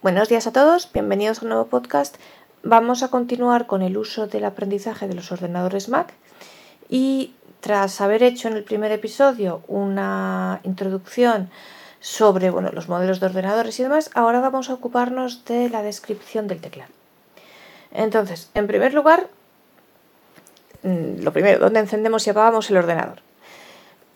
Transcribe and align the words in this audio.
Buenos 0.00 0.28
días 0.28 0.46
a 0.46 0.52
todos, 0.52 0.88
bienvenidos 0.92 1.40
a 1.40 1.42
un 1.42 1.48
nuevo 1.48 1.66
podcast. 1.66 2.18
Vamos 2.62 3.02
a 3.02 3.08
continuar 3.08 3.66
con 3.66 3.82
el 3.82 3.96
uso 3.96 4.28
del 4.28 4.44
aprendizaje 4.44 5.08
de 5.08 5.14
los 5.14 5.32
ordenadores 5.32 5.88
Mac 5.88 6.14
y 6.88 7.32
tras 7.58 8.00
haber 8.00 8.22
hecho 8.22 8.46
en 8.46 8.54
el 8.54 8.62
primer 8.62 8.92
episodio 8.92 9.60
una 9.66 10.60
introducción 10.62 11.50
sobre 11.98 12.50
bueno, 12.50 12.70
los 12.72 12.88
modelos 12.88 13.18
de 13.18 13.26
ordenadores 13.26 13.80
y 13.80 13.82
demás, 13.82 14.12
ahora 14.14 14.38
vamos 14.38 14.70
a 14.70 14.74
ocuparnos 14.74 15.44
de 15.46 15.68
la 15.68 15.82
descripción 15.82 16.46
del 16.46 16.60
teclado. 16.60 16.92
Entonces, 17.90 18.50
en 18.54 18.68
primer 18.68 18.94
lugar, 18.94 19.26
mm, 20.84 21.22
lo 21.24 21.32
primero, 21.32 21.58
¿dónde 21.58 21.80
encendemos 21.80 22.24
y 22.24 22.30
apagamos 22.30 22.70
el 22.70 22.76
ordenador? 22.76 23.20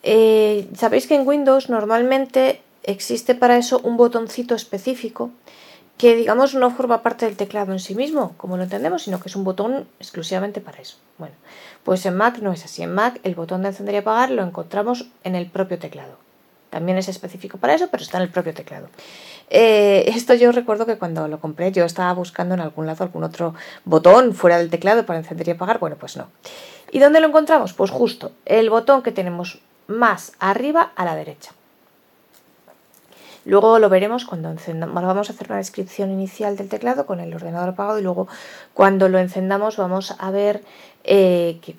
Eh, 0.04 0.68
Sabéis 0.76 1.08
que 1.08 1.16
en 1.16 1.26
Windows 1.26 1.68
normalmente 1.68 2.62
existe 2.84 3.34
para 3.34 3.56
eso 3.56 3.80
un 3.82 3.96
botoncito 3.96 4.54
específico 4.54 5.32
que 6.02 6.16
digamos 6.16 6.56
no 6.56 6.72
forma 6.72 7.00
parte 7.00 7.26
del 7.26 7.36
teclado 7.36 7.70
en 7.70 7.78
sí 7.78 7.94
mismo, 7.94 8.34
como 8.36 8.56
lo 8.56 8.64
entendemos, 8.64 9.04
sino 9.04 9.20
que 9.20 9.28
es 9.28 9.36
un 9.36 9.44
botón 9.44 9.86
exclusivamente 10.00 10.60
para 10.60 10.80
eso. 10.80 10.96
Bueno, 11.16 11.36
pues 11.84 12.04
en 12.06 12.16
Mac 12.16 12.40
no 12.40 12.52
es 12.52 12.64
así. 12.64 12.82
En 12.82 12.92
Mac 12.92 13.20
el 13.22 13.36
botón 13.36 13.62
de 13.62 13.68
encender 13.68 13.94
y 13.94 13.98
apagar 13.98 14.32
lo 14.32 14.42
encontramos 14.42 15.06
en 15.22 15.36
el 15.36 15.46
propio 15.46 15.78
teclado. 15.78 16.16
También 16.70 16.98
es 16.98 17.06
específico 17.06 17.56
para 17.58 17.74
eso, 17.74 17.86
pero 17.88 18.02
está 18.02 18.16
en 18.16 18.24
el 18.24 18.30
propio 18.30 18.52
teclado. 18.52 18.88
Eh, 19.48 20.06
esto 20.08 20.34
yo 20.34 20.50
recuerdo 20.50 20.86
que 20.86 20.98
cuando 20.98 21.28
lo 21.28 21.38
compré 21.38 21.70
yo 21.70 21.84
estaba 21.84 22.12
buscando 22.14 22.54
en 22.54 22.62
algún 22.62 22.88
lado 22.88 23.04
algún 23.04 23.22
otro 23.22 23.54
botón 23.84 24.34
fuera 24.34 24.58
del 24.58 24.70
teclado 24.70 25.06
para 25.06 25.20
encender 25.20 25.46
y 25.46 25.50
apagar. 25.52 25.78
Bueno, 25.78 25.94
pues 26.00 26.16
no. 26.16 26.26
¿Y 26.90 26.98
dónde 26.98 27.20
lo 27.20 27.28
encontramos? 27.28 27.74
Pues 27.74 27.92
justo 27.92 28.32
el 28.44 28.70
botón 28.70 29.04
que 29.04 29.12
tenemos 29.12 29.60
más 29.86 30.32
arriba 30.40 30.90
a 30.96 31.04
la 31.04 31.14
derecha. 31.14 31.52
Luego 33.44 33.78
lo 33.78 33.88
veremos 33.88 34.24
cuando 34.24 34.50
encendamos. 34.50 35.02
Vamos 35.02 35.28
a 35.28 35.32
hacer 35.32 35.48
una 35.48 35.58
descripción 35.58 36.10
inicial 36.10 36.56
del 36.56 36.68
teclado 36.68 37.06
con 37.06 37.20
el 37.20 37.34
ordenador 37.34 37.70
apagado 37.70 37.98
y 37.98 38.02
luego 38.02 38.28
cuando 38.72 39.08
lo 39.08 39.18
encendamos 39.18 39.76
vamos 39.76 40.14
a 40.18 40.30
ver 40.30 40.62
eh, 41.04 41.58
que, 41.60 41.74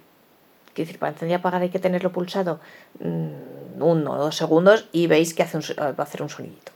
decir, 0.75 0.99
para 0.99 1.13
encender 1.13 1.31
y 1.31 1.39
apagar 1.39 1.61
hay 1.61 1.69
que 1.69 1.79
tenerlo 1.79 2.11
pulsado 2.11 2.59
mm, 2.99 3.81
uno 3.81 4.11
o 4.11 4.17
dos 4.17 4.35
segundos 4.35 4.87
y 4.91 5.07
veis 5.07 5.33
que 5.33 5.43
hace 5.43 5.59
va 5.79 5.93
a 5.97 6.03
hacer 6.03 6.21
un 6.21 6.29
sonidito. 6.29 6.71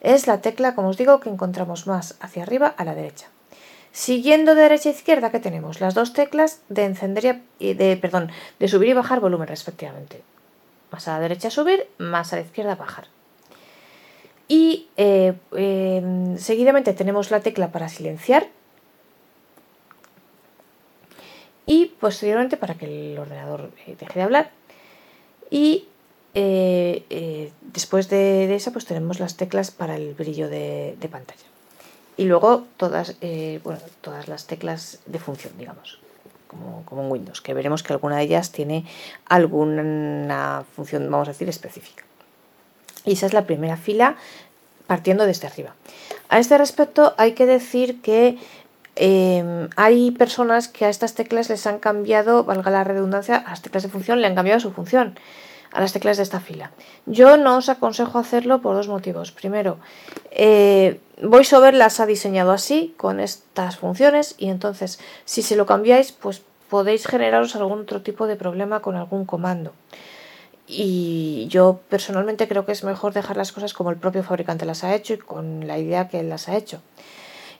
Es 0.00 0.26
la 0.26 0.40
tecla, 0.40 0.74
como 0.74 0.88
os 0.88 0.96
digo, 0.96 1.20
que 1.20 1.28
encontramos 1.28 1.86
más 1.86 2.16
hacia 2.20 2.42
arriba 2.42 2.66
a 2.76 2.84
la 2.84 2.94
derecha. 2.94 3.28
Siguiendo 3.92 4.54
de 4.54 4.62
derecha 4.62 4.88
a 4.88 4.92
izquierda, 4.92 5.30
¿qué 5.30 5.38
tenemos? 5.38 5.80
Las 5.80 5.94
dos 5.94 6.14
teclas 6.14 6.62
de 6.70 6.86
encender 6.86 7.42
y 7.58 7.74
de, 7.74 7.96
perdón, 7.98 8.30
de 8.58 8.66
subir 8.66 8.88
y 8.88 8.94
bajar 8.94 9.20
volumen 9.20 9.46
respectivamente. 9.46 10.22
Más 10.90 11.06
a 11.08 11.12
la 11.12 11.20
derecha 11.20 11.50
subir, 11.50 11.86
más 11.98 12.32
a 12.32 12.36
la 12.36 12.42
izquierda 12.42 12.74
bajar. 12.74 13.06
Y 14.52 14.90
eh, 14.98 15.32
em, 15.52 16.36
seguidamente 16.36 16.92
tenemos 16.92 17.30
la 17.30 17.40
tecla 17.40 17.72
para 17.72 17.88
silenciar. 17.88 18.48
Y 21.64 21.86
posteriormente 21.98 22.58
para 22.58 22.74
que 22.74 22.84
el 22.84 23.18
ordenador 23.18 23.70
eh, 23.86 23.96
deje 23.98 24.18
de 24.18 24.22
hablar. 24.22 24.50
Y 25.48 25.88
eh, 26.34 27.50
después 27.62 28.10
de, 28.10 28.54
esa 28.54 28.72
pues 28.72 28.84
tenemos 28.84 29.20
las 29.20 29.38
teclas 29.38 29.70
para 29.70 29.96
el 29.96 30.12
brillo 30.12 30.50
de, 30.50 30.98
pantalla. 31.10 31.48
Y 32.18 32.24
luego 32.24 32.66
todas, 32.76 33.16
bueno, 33.64 33.80
todas 34.02 34.28
las 34.28 34.46
teclas 34.46 35.00
de 35.06 35.18
función, 35.18 35.54
digamos. 35.56 35.98
Como, 36.46 36.84
como, 36.84 37.04
en 37.04 37.10
Windows, 37.10 37.40
que 37.40 37.54
veremos 37.54 37.82
que 37.82 37.94
alguna 37.94 38.18
de 38.18 38.24
ellas 38.24 38.52
tiene 38.52 38.84
alguna 39.24 40.64
función, 40.76 41.10
vamos 41.10 41.28
a 41.28 41.32
decir, 41.32 41.48
específica. 41.48 42.04
Y 43.04 43.12
esa 43.12 43.26
es 43.26 43.32
la 43.32 43.46
primera 43.46 43.76
fila 43.76 44.16
partiendo 44.86 45.26
desde 45.26 45.46
arriba. 45.46 45.74
A 46.28 46.38
este 46.38 46.58
respecto 46.58 47.14
hay 47.18 47.32
que 47.32 47.46
decir 47.46 48.00
que 48.02 48.38
em, 48.96 49.68
hay 49.76 50.10
personas 50.10 50.68
que 50.68 50.84
a 50.84 50.88
estas 50.88 51.14
teclas 51.14 51.48
les 51.48 51.66
han 51.66 51.78
cambiado, 51.78 52.44
valga 52.44 52.70
la 52.70 52.84
redundancia, 52.84 53.36
a 53.36 53.50
las 53.50 53.62
teclas 53.62 53.82
de 53.82 53.88
función 53.88 54.20
le 54.20 54.26
han 54.26 54.34
cambiado 54.34 54.60
su 54.60 54.72
función 54.72 55.18
a 55.72 55.80
las 55.80 55.92
teclas 55.92 56.18
de 56.18 56.22
esta 56.22 56.40
fila. 56.40 56.70
Yo 57.06 57.36
no 57.36 57.56
os 57.56 57.68
aconsejo 57.68 58.18
hacerlo 58.18 58.60
por 58.60 58.76
dos 58.76 58.88
motivos. 58.88 59.32
Primero, 59.32 59.78
eh, 60.30 61.00
VoiceOver 61.22 61.74
las 61.74 61.98
ha 61.98 62.06
diseñado 62.06 62.52
así, 62.52 62.94
con 62.96 63.20
estas 63.20 63.78
funciones, 63.78 64.34
y 64.38 64.50
entonces 64.50 65.00
si 65.24 65.42
se 65.42 65.56
lo 65.56 65.66
cambiáis, 65.66 66.12
pues 66.12 66.42
podéis 66.68 67.06
generaros 67.06 67.56
algún 67.56 67.80
otro 67.80 68.02
tipo 68.02 68.26
de 68.26 68.36
problema 68.36 68.80
con 68.80 68.96
algún 68.96 69.24
comando. 69.24 69.72
Y 70.66 71.46
yo 71.48 71.80
personalmente 71.88 72.48
creo 72.48 72.64
que 72.64 72.72
es 72.72 72.84
mejor 72.84 73.12
dejar 73.12 73.36
las 73.36 73.52
cosas 73.52 73.74
como 73.74 73.90
el 73.90 73.96
propio 73.96 74.22
fabricante 74.22 74.64
las 74.64 74.84
ha 74.84 74.94
hecho 74.94 75.14
y 75.14 75.18
con 75.18 75.66
la 75.66 75.78
idea 75.78 76.08
que 76.08 76.20
él 76.20 76.28
las 76.28 76.48
ha 76.48 76.56
hecho. 76.56 76.80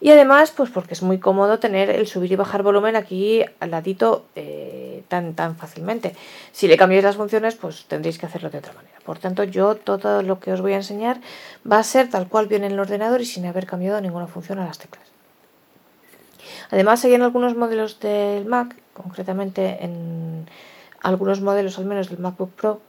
Y 0.02 0.10
además, 0.10 0.50
pues 0.50 0.68
porque 0.70 0.94
es 0.94 1.02
muy 1.02 1.18
cómodo 1.18 1.60
tener 1.60 1.88
el 1.88 2.08
subir 2.08 2.32
y 2.32 2.36
bajar 2.36 2.64
volumen 2.64 2.96
aquí 2.96 3.44
al 3.60 3.70
ladito 3.70 4.26
eh, 4.34 5.04
tan, 5.06 5.34
tan 5.34 5.54
fácilmente. 5.54 6.16
Si 6.50 6.66
le 6.66 6.76
cambiáis 6.76 7.04
las 7.04 7.14
funciones, 7.14 7.54
pues 7.54 7.84
tendréis 7.86 8.18
que 8.18 8.26
hacerlo 8.26 8.50
de 8.50 8.58
otra 8.58 8.72
manera. 8.72 8.98
Por 9.04 9.20
tanto, 9.20 9.44
yo 9.44 9.76
todo 9.76 10.22
lo 10.22 10.40
que 10.40 10.52
os 10.52 10.60
voy 10.60 10.72
a 10.72 10.76
enseñar 10.76 11.20
va 11.70 11.78
a 11.78 11.84
ser 11.84 12.10
tal 12.10 12.26
cual 12.26 12.48
viene 12.48 12.66
en 12.66 12.72
el 12.72 12.80
ordenador 12.80 13.20
y 13.20 13.26
sin 13.26 13.46
haber 13.46 13.64
cambiado 13.64 14.00
ninguna 14.00 14.26
función 14.26 14.58
a 14.58 14.66
las 14.66 14.78
teclas. 14.78 15.06
Además, 16.72 17.04
hay 17.04 17.14
en 17.14 17.22
algunos 17.22 17.54
modelos 17.54 18.00
del 18.00 18.44
Mac, 18.44 18.74
concretamente 18.94 19.84
en 19.84 20.48
algunos 21.00 21.40
modelos 21.40 21.78
al 21.78 21.84
menos 21.84 22.08
del 22.08 22.18
MacBook 22.18 22.50
Pro, 22.50 22.80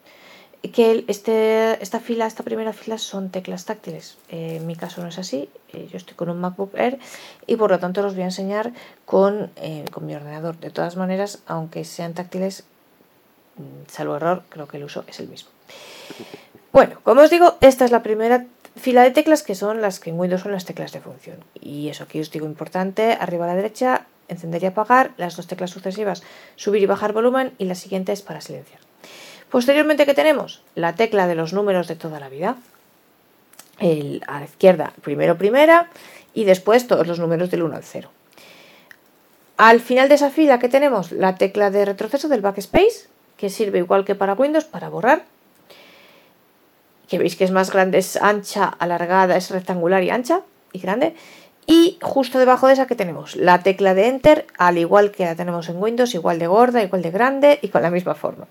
que 0.69 1.03
este, 1.07 1.81
esta 1.83 1.99
fila, 1.99 2.25
esta 2.25 2.43
primera 2.43 2.71
fila 2.71 2.97
son 2.97 3.29
teclas 3.29 3.65
táctiles. 3.65 4.17
Eh, 4.29 4.57
en 4.57 4.67
mi 4.67 4.75
caso 4.75 5.01
no 5.01 5.09
es 5.09 5.19
así, 5.19 5.49
eh, 5.73 5.87
yo 5.91 5.97
estoy 5.97 6.15
con 6.15 6.29
un 6.29 6.39
MacBook 6.39 6.73
Air 6.75 6.99
y 7.45 7.57
por 7.57 7.69
lo 7.69 7.79
tanto 7.79 8.01
los 8.01 8.13
voy 8.13 8.23
a 8.23 8.27
enseñar 8.27 8.71
con, 9.05 9.51
eh, 9.57 9.83
con 9.91 10.05
mi 10.05 10.15
ordenador. 10.15 10.57
De 10.57 10.69
todas 10.69 10.95
maneras, 10.95 11.43
aunque 11.47 11.83
sean 11.83 12.13
táctiles, 12.13 12.63
mm, 13.57 13.91
salvo 13.91 14.15
error, 14.15 14.43
creo 14.49 14.67
que 14.67 14.77
el 14.77 14.85
uso 14.85 15.03
es 15.07 15.19
el 15.19 15.27
mismo. 15.27 15.49
Bueno, 16.71 16.97
como 17.03 17.21
os 17.21 17.29
digo, 17.29 17.57
esta 17.59 17.83
es 17.83 17.91
la 17.91 18.01
primera 18.01 18.45
fila 18.75 19.03
de 19.03 19.11
teclas 19.11 19.43
que 19.43 19.55
son 19.55 19.81
las 19.81 19.99
que 19.99 20.11
en 20.11 20.19
Windows 20.19 20.41
son 20.41 20.53
las 20.53 20.65
teclas 20.65 20.93
de 20.93 21.01
función. 21.01 21.37
Y 21.59 21.89
eso 21.89 22.05
aquí 22.05 22.19
os 22.21 22.31
digo 22.31 22.45
importante, 22.45 23.17
arriba 23.19 23.45
a 23.45 23.49
la 23.49 23.55
derecha, 23.55 24.07
encender 24.29 24.63
y 24.63 24.67
apagar, 24.67 25.11
las 25.17 25.35
dos 25.35 25.47
teclas 25.47 25.71
sucesivas, 25.71 26.23
subir 26.55 26.81
y 26.81 26.85
bajar 26.85 27.11
volumen 27.11 27.53
y 27.57 27.65
la 27.65 27.75
siguiente 27.75 28.13
es 28.13 28.21
para 28.21 28.39
silenciar. 28.41 28.79
Posteriormente, 29.53 30.07
¿qué 30.07 30.15
tenemos? 30.15 30.63
La 30.73 30.95
tecla 30.95 31.27
de 31.27 31.35
los 31.35 31.53
números 31.53 31.87
de 31.87 31.95
toda 31.95 32.19
la 32.19 32.27
vida. 32.27 32.57
a 34.25 34.39
la 34.39 34.45
izquierda, 34.45 34.93
primero 35.03 35.37
primera 35.37 35.91
y 36.33 36.45
después 36.45 36.87
todos 36.87 37.05
los 37.05 37.19
números 37.19 37.51
del 37.51 37.61
1 37.61 37.75
al 37.75 37.83
0. 37.83 38.09
Al 39.57 39.79
final 39.79 40.09
de 40.09 40.15
esa 40.15 40.31
fila, 40.31 40.57
¿qué 40.57 40.69
tenemos? 40.69 41.11
La 41.11 41.35
tecla 41.35 41.69
de 41.69 41.85
retroceso 41.85 42.29
del 42.29 42.41
backspace, 42.41 43.07
que 43.37 43.51
sirve 43.51 43.77
igual 43.77 44.05
que 44.05 44.15
para 44.15 44.33
Windows 44.33 44.65
para 44.65 44.89
borrar. 44.89 45.25
Que 47.07 47.19
veis 47.19 47.35
que 47.35 47.43
es 47.43 47.51
más 47.51 47.71
grande, 47.71 47.99
es 47.99 48.17
ancha, 48.17 48.65
alargada, 48.65 49.37
es 49.37 49.51
rectangular 49.51 50.01
y 50.01 50.09
ancha 50.09 50.41
y 50.71 50.79
grande. 50.79 51.13
Y 51.67 51.99
justo 52.01 52.39
debajo 52.39 52.65
de 52.65 52.73
esa 52.73 52.87
que 52.87 52.95
tenemos 52.95 53.35
la 53.35 53.61
tecla 53.61 53.93
de 53.93 54.07
Enter, 54.07 54.47
al 54.57 54.79
igual 54.79 55.11
que 55.11 55.25
la 55.25 55.35
tenemos 55.35 55.69
en 55.69 55.79
Windows, 55.79 56.15
igual 56.15 56.39
de 56.39 56.47
gorda, 56.47 56.81
igual 56.81 57.03
de 57.03 57.11
grande 57.11 57.59
y 57.61 57.67
con 57.67 57.83
la 57.83 57.91
misma 57.91 58.15
forma. 58.15 58.47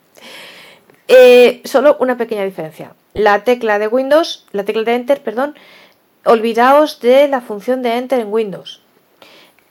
Eh, 1.14 1.60
solo 1.66 1.98
una 2.00 2.16
pequeña 2.16 2.42
diferencia. 2.42 2.94
La 3.12 3.44
tecla 3.44 3.78
de 3.78 3.86
Windows, 3.86 4.46
la 4.52 4.64
tecla 4.64 4.82
de 4.82 4.94
Enter, 4.94 5.22
perdón, 5.22 5.54
olvidaos 6.24 7.00
de 7.00 7.28
la 7.28 7.42
función 7.42 7.82
de 7.82 7.98
Enter 7.98 8.18
en 8.20 8.32
Windows. 8.32 8.80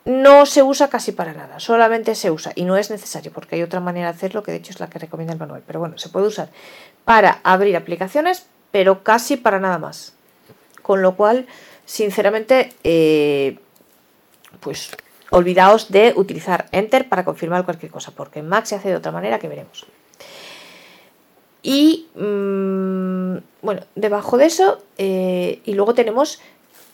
No 0.06 0.46
se 0.46 0.62
usa 0.62 0.88
casi 0.88 1.13
para 1.13 1.34
nada, 1.34 1.59
solamente 1.59 2.13
se 2.13 2.30
usa 2.30 2.51
y 2.53 2.63
no 2.63 2.78
es 2.78 2.91
necesario 2.91 3.31
porque 3.31 3.56
hay 3.56 3.63
otra 3.63 3.80
manera 3.80 4.12
de 4.12 4.18
hacerlo 4.18 4.44
que 4.44 4.51
de 4.51 4.57
hecho 4.57 4.69
es 4.69 4.80
la 4.80 4.88
que 4.88 5.00
recomienda 5.00 5.34
el 5.34 5.40
manual. 5.40 5.63
Pero 5.66 5.80
bueno, 5.80 5.97
se 5.97 6.09
puede 6.09 6.28
usar 6.28 6.50
para 7.06 7.40
abrir 7.44 7.75
aplicaciones, 7.75 8.46
pero 8.69 9.03
casi 9.03 9.35
para 9.35 9.59
nada 9.59 9.80
más. 9.80 10.13
Con 10.84 11.01
lo 11.01 11.16
cual, 11.16 11.47
sinceramente, 11.85 12.72
eh, 12.84 13.57
pues 14.60 14.92
olvidaos 15.31 15.92
de 15.92 16.13
utilizar 16.16 16.68
Enter 16.71 17.10
para 17.10 17.25
confirmar 17.25 17.66
cualquier 17.66 17.92
cosa, 17.92 18.12
porque 18.12 18.39
en 18.39 18.48
Mac 18.48 18.66
se 18.66 18.75
hace 18.75 18.89
de 18.89 18.95
otra 18.95 19.12
manera 19.12 19.39
que 19.39 19.48
veremos. 19.48 19.88
Y 21.63 22.08
mm, 22.16 23.38
bueno, 23.62 23.81
debajo 23.96 24.38
de 24.38 24.46
eso, 24.46 24.81
eh, 24.98 25.62
y 25.63 25.74
luego 25.74 25.94
tenemos, 25.94 26.40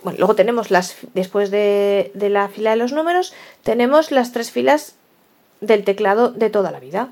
bueno, 0.04 0.20
luego 0.20 0.36
tenemos 0.36 0.72
las, 0.72 0.96
después 1.14 1.52
de, 1.52 2.12
la 2.16 2.50
fila 2.50 2.72
de 2.72 2.78
los 2.78 2.92
números, 2.92 3.34
tenemos 3.64 4.12
las 4.12 4.32
tres 4.34 4.52
filas 4.52 4.96
del 5.62 5.84
teclado 5.84 6.32
de 6.32 6.50
toda 6.50 6.72
la 6.72 6.80
vida, 6.80 7.12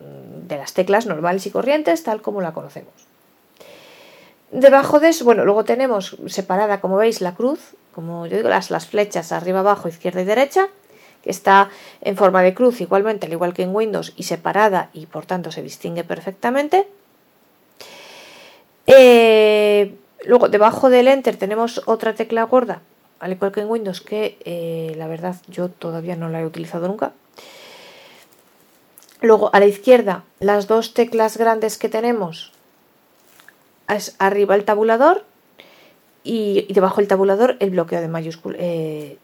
mm, 0.00 0.48
de 0.48 0.56
las 0.56 0.74
teclas 0.74 1.06
normales 1.06 1.46
y 1.46 1.50
corrientes, 1.50 2.02
tal 2.02 2.22
como 2.22 2.40
la 2.40 2.52
conocemos. 2.52 2.94
Debajo 4.50 4.98
de 4.98 5.10
eso, 5.10 5.24
bueno, 5.24 5.44
luego 5.44 5.64
tenemos 5.64 6.16
separada, 6.26 6.80
como 6.80 6.96
veis, 6.96 7.20
la 7.20 7.36
cruz, 7.36 7.76
como 7.94 8.26
yo 8.26 8.36
digo, 8.36 8.48
las, 8.48 8.72
las 8.72 8.88
flechas 8.88 9.30
arriba, 9.30 9.60
abajo, 9.60 9.88
izquierda 9.88 10.22
y 10.22 10.24
derecha, 10.24 10.68
que 11.22 11.30
está 11.30 11.70
en 12.00 12.16
forma 12.16 12.42
de 12.42 12.54
cruz 12.54 12.80
igualmente, 12.80 13.26
al 13.26 13.32
igual 13.32 13.54
que 13.54 13.62
en 13.62 13.74
Windows, 13.74 14.12
y 14.16 14.24
separada 14.24 14.90
y 14.92 15.06
por 15.06 15.26
tanto 15.26 15.52
se 15.52 15.62
distingue 15.62 16.04
perfectamente. 16.04 16.86
Eh, 18.86 19.94
luego, 20.24 20.48
debajo 20.48 20.90
del 20.90 21.08
Enter 21.08 21.36
tenemos 21.36 21.82
otra 21.86 22.14
tecla 22.14 22.42
gorda 22.44 22.82
al 23.20 23.32
igual 23.32 23.52
que 23.52 23.60
en 23.60 23.70
Windows, 23.70 24.00
que 24.00 24.38
eh, 24.44 24.94
la 24.96 25.06
verdad 25.06 25.36
yo 25.46 25.68
todavía 25.68 26.16
no 26.16 26.28
la 26.30 26.40
he 26.40 26.46
utilizado 26.46 26.88
nunca. 26.88 27.12
Luego 29.20 29.50
a 29.54 29.60
la 29.60 29.66
izquierda, 29.66 30.24
las 30.40 30.66
dos 30.66 30.94
teclas 30.94 31.36
grandes 31.36 31.76
que 31.76 31.90
tenemos 31.90 32.52
es 33.88 34.16
arriba 34.18 34.54
el 34.54 34.64
tabulador 34.64 35.24
y, 36.24 36.66
debajo 36.72 36.96
del 36.96 37.08
tabulador 37.08 37.56
el 37.60 37.70
bloqueo 37.70 38.00
de 38.00 38.08
mayúsculas. 38.08 38.58
Eh, 38.60 39.18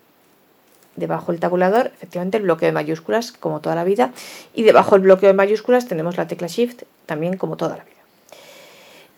debajo 0.97 1.33
del 1.33 1.41
tabulador, 1.41 1.93
efectivamente, 1.95 2.39
el 2.39 2.43
bloqueo 2.43 2.67
de 2.67 2.73
mayúsculas, 2.73 3.33
como 3.33 3.61
toda 3.61 3.75
la 3.77 3.85
vida. 3.85 4.13
Y 4.55 4.63
debajo 4.63 4.97
del 4.97 5.03
bloqueo 5.03 5.29
de 5.29 5.35
mayúsculas 5.35 5.87
tenemos 5.87 6.17
la 6.17 6.27
tecla 6.27 6.49
Shift, 6.49 6.83
también 7.07 7.37
como 7.37 7.57
toda 7.57 7.77
la 7.77 7.85
vida. 7.85 7.97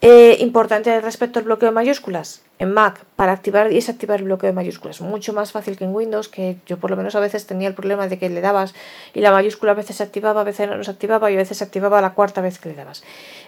Eh, 0.00 0.36
importante 0.38 1.00
respecto 1.00 1.40
al 1.40 1.44
bloqueo 1.44 1.70
de 1.70 1.74
mayúsculas. 1.74 2.42
En 2.60 2.72
Mac, 2.72 3.04
para 3.16 3.32
activar 3.32 3.70
y 3.70 3.76
desactivar 3.76 4.20
el 4.20 4.26
bloqueo 4.26 4.48
de 4.48 4.54
mayúsculas, 4.54 5.00
mucho 5.00 5.32
más 5.32 5.52
fácil 5.52 5.76
que 5.76 5.84
en 5.84 5.94
Windows, 5.94 6.28
que 6.28 6.56
yo 6.66 6.78
por 6.78 6.90
lo 6.90 6.96
menos 6.96 7.14
a 7.14 7.20
veces 7.20 7.46
tenía 7.46 7.68
el 7.68 7.74
problema 7.74 8.08
de 8.08 8.18
que 8.18 8.28
le 8.28 8.40
dabas 8.40 8.74
y 9.14 9.20
la 9.20 9.30
mayúscula 9.32 9.72
a 9.72 9.74
veces 9.74 9.96
se 9.96 10.02
activaba, 10.02 10.40
a 10.40 10.44
veces 10.44 10.68
no 10.68 10.82
se 10.82 10.90
activaba 10.90 11.30
y 11.30 11.34
a 11.34 11.36
veces 11.36 11.58
se 11.58 11.64
activaba 11.64 12.00
la 12.00 12.14
cuarta 12.14 12.40
vez 12.40 12.58
que 12.58 12.68
le 12.68 12.74
dabas. 12.74 13.02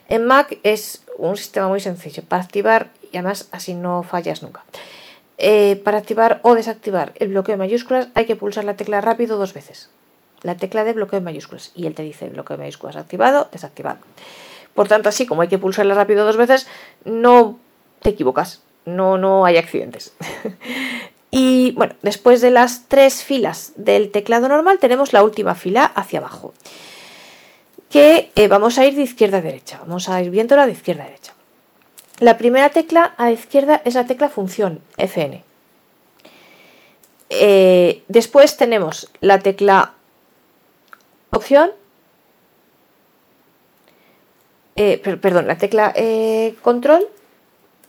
En 0.08 0.24
Mac 0.26 0.58
es 0.62 1.02
un 1.18 1.36
sistema 1.36 1.68
muy 1.68 1.80
sencillo 1.80 2.22
para 2.28 2.42
activar 2.42 2.90
y 3.12 3.16
además 3.16 3.48
así 3.52 3.74
no 3.74 4.02
fallas 4.04 4.42
nunca. 4.42 4.64
Eh, 5.42 5.80
para 5.84 5.96
activar 5.96 6.40
o 6.42 6.54
desactivar 6.54 7.14
el 7.16 7.28
bloqueo 7.28 7.54
de 7.54 7.64
mayúsculas 7.64 8.08
hay 8.12 8.26
que 8.26 8.36
pulsar 8.36 8.64
la 8.64 8.76
tecla 8.76 9.00
rápido 9.00 9.38
dos 9.38 9.54
veces. 9.54 9.88
La 10.42 10.54
tecla 10.56 10.84
de 10.84 10.92
bloqueo 10.92 11.18
de 11.18 11.24
mayúsculas 11.24 11.72
y 11.74 11.86
él 11.86 11.94
te 11.94 12.02
dice 12.02 12.28
bloqueo 12.28 12.58
de 12.58 12.64
mayúsculas 12.64 12.96
activado, 12.96 13.48
desactivado. 13.50 14.00
Por 14.74 14.86
tanto, 14.86 15.08
así 15.08 15.24
como 15.24 15.40
hay 15.40 15.48
que 15.48 15.56
pulsarla 15.56 15.94
rápido 15.94 16.26
dos 16.26 16.36
veces, 16.36 16.66
no 17.06 17.58
te 18.02 18.10
equivocas, 18.10 18.60
no, 18.84 19.16
no 19.16 19.46
hay 19.46 19.56
accidentes. 19.56 20.12
y 21.30 21.70
bueno, 21.70 21.94
después 22.02 22.42
de 22.42 22.50
las 22.50 22.84
tres 22.88 23.24
filas 23.24 23.72
del 23.76 24.10
teclado 24.10 24.46
normal, 24.46 24.78
tenemos 24.78 25.14
la 25.14 25.22
última 25.22 25.54
fila 25.54 25.86
hacia 25.86 26.18
abajo, 26.18 26.52
que 27.88 28.30
eh, 28.34 28.46
vamos 28.46 28.78
a 28.78 28.84
ir 28.84 28.94
de 28.94 29.02
izquierda 29.02 29.38
a 29.38 29.42
derecha, 29.42 29.78
vamos 29.80 30.10
a 30.10 30.20
ir 30.22 30.30
viéndola 30.30 30.66
de 30.66 30.72
izquierda 30.72 31.04
a 31.04 31.06
derecha. 31.06 31.32
La 32.20 32.36
primera 32.36 32.68
tecla 32.68 33.14
a 33.16 33.24
la 33.24 33.32
izquierda 33.32 33.80
es 33.86 33.94
la 33.94 34.04
tecla 34.04 34.28
función, 34.28 34.80
FN. 34.98 35.42
Eh, 37.30 38.02
después 38.08 38.58
tenemos 38.58 39.10
la 39.22 39.38
tecla 39.38 39.94
opción 41.30 41.70
eh, 44.76 44.98
perdón, 44.98 45.46
la 45.46 45.56
tecla 45.56 45.92
eh, 45.96 46.56
control, 46.60 47.06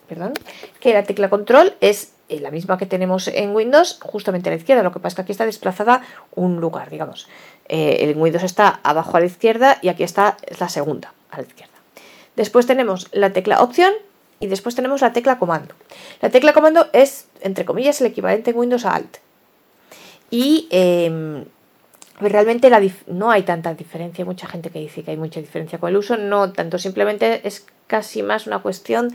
perdón, 0.08 0.32
que 0.80 0.94
la 0.94 1.02
tecla 1.02 1.28
control 1.28 1.74
es 1.80 2.12
la 2.28 2.50
misma 2.50 2.78
que 2.78 2.86
tenemos 2.86 3.28
en 3.28 3.54
Windows, 3.54 3.98
justamente 4.00 4.48
a 4.48 4.52
la 4.52 4.56
izquierda, 4.56 4.82
lo 4.82 4.92
que 4.92 5.00
pasa 5.00 5.08
es 5.08 5.14
que 5.16 5.22
aquí 5.22 5.32
está 5.32 5.44
desplazada 5.44 6.02
un 6.34 6.60
lugar, 6.60 6.88
digamos. 6.88 7.28
el 7.68 8.16
Windows 8.16 8.44
está 8.44 8.80
abajo 8.82 9.18
a 9.18 9.20
la 9.20 9.26
izquierda 9.26 9.78
y 9.82 9.88
aquí 9.88 10.02
está 10.02 10.38
la 10.58 10.70
segunda 10.70 11.12
a 11.30 11.38
la 11.38 11.42
izquierda. 11.42 11.74
Después 12.36 12.66
tenemos 12.66 13.08
la 13.12 13.34
tecla 13.34 13.62
opción 13.62 13.92
y 14.42 14.48
después 14.48 14.74
tenemos 14.74 15.00
la 15.00 15.12
tecla 15.12 15.38
comando. 15.38 15.72
La 16.20 16.28
tecla 16.28 16.52
comando 16.52 16.88
es, 16.92 17.28
entre 17.42 17.64
comillas, 17.64 18.00
el 18.00 18.08
equivalente 18.08 18.50
en 18.50 18.58
Windows 18.58 18.84
a 18.84 18.96
Alt. 18.96 19.18
Y 20.30 20.66
em, 20.72 21.44
realmente 22.18 22.68
no 23.06 23.30
hay 23.30 23.44
tanta 23.44 23.72
diferencia, 23.74 24.22
hay 24.22 24.26
mucha 24.26 24.48
gente 24.48 24.70
que 24.70 24.80
dice 24.80 25.04
que 25.04 25.12
hay 25.12 25.16
mucha 25.16 25.40
diferencia 25.40 25.78
con 25.78 25.90
el 25.90 25.96
uso, 25.96 26.16
no 26.16 26.52
tanto, 26.52 26.78
simplemente 26.78 27.46
es 27.46 27.64
casi 27.86 28.24
más 28.24 28.48
una 28.48 28.58
cuestión 28.58 29.14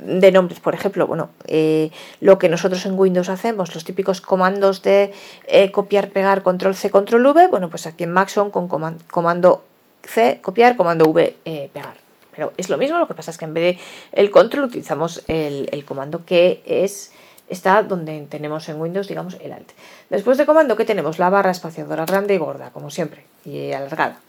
de 0.00 0.32
nombres. 0.32 0.58
Por 0.58 0.74
ejemplo, 0.74 1.06
bueno, 1.06 1.30
eh, 1.46 1.92
lo 2.20 2.38
que 2.40 2.48
nosotros 2.48 2.84
en 2.84 2.98
Windows 2.98 3.28
hacemos, 3.28 3.72
los 3.76 3.84
típicos 3.84 4.20
comandos 4.20 4.82
de 4.82 5.12
eh, 5.46 5.70
copiar, 5.70 6.10
pegar, 6.10 6.42
control 6.42 6.74
C, 6.74 6.90
control 6.90 7.24
V, 7.26 7.46
bueno, 7.46 7.70
pues 7.70 7.86
aquí 7.86 8.02
en 8.02 8.10
Mac 8.10 8.28
son 8.28 8.50
con 8.50 8.66
comando 8.66 9.62
C, 10.02 10.40
copiar, 10.42 10.76
comando 10.76 11.08
V, 11.08 11.36
eh, 11.44 11.70
pegar. 11.72 12.07
Pero 12.38 12.52
es 12.56 12.70
lo 12.70 12.78
mismo, 12.78 13.00
lo 13.00 13.08
que 13.08 13.14
pasa 13.14 13.32
es 13.32 13.36
que 13.36 13.46
en 13.46 13.54
vez 13.54 13.76
de 13.76 13.82
el 14.12 14.30
control 14.30 14.66
utilizamos 14.66 15.24
el 15.26 15.84
comando 15.84 16.24
que 16.24 16.62
es 16.64 17.10
está 17.48 17.82
donde 17.82 18.28
tenemos 18.30 18.68
en 18.68 18.80
Windows, 18.80 19.08
digamos, 19.08 19.36
el 19.40 19.52
Alt. 19.52 19.72
Después 20.08 20.38
de 20.38 20.46
comando, 20.46 20.76
¿qué 20.76 20.84
tenemos? 20.84 21.18
La 21.18 21.30
barra 21.30 21.50
espaciadora 21.50 22.06
grande 22.06 22.34
y 22.34 22.38
gorda, 22.38 22.70
como 22.70 22.90
siempre, 22.90 23.24
y 23.44 23.72
alargada. 23.72 24.20